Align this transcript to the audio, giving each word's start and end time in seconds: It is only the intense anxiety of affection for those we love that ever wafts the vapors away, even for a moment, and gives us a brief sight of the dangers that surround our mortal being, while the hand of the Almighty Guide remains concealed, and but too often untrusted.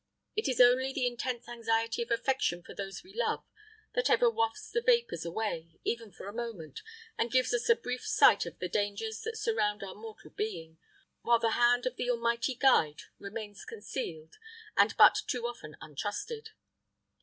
It 0.35 0.47
is 0.47 0.59
only 0.59 0.91
the 0.93 1.05
intense 1.05 1.47
anxiety 1.47 2.01
of 2.01 2.09
affection 2.09 2.63
for 2.63 2.73
those 2.73 3.03
we 3.03 3.13
love 3.13 3.43
that 3.93 4.09
ever 4.09 4.31
wafts 4.31 4.71
the 4.71 4.81
vapors 4.81 5.25
away, 5.25 5.79
even 5.83 6.11
for 6.11 6.25
a 6.27 6.33
moment, 6.33 6.81
and 7.19 7.29
gives 7.29 7.53
us 7.53 7.69
a 7.69 7.75
brief 7.75 8.03
sight 8.07 8.47
of 8.47 8.57
the 8.57 8.67
dangers 8.67 9.21
that 9.21 9.37
surround 9.37 9.83
our 9.83 9.93
mortal 9.93 10.31
being, 10.31 10.79
while 11.21 11.37
the 11.37 11.51
hand 11.51 11.85
of 11.85 11.97
the 11.97 12.09
Almighty 12.09 12.55
Guide 12.55 13.03
remains 13.19 13.63
concealed, 13.63 14.37
and 14.75 14.97
but 14.97 15.19
too 15.27 15.45
often 15.45 15.77
untrusted. 15.81 16.49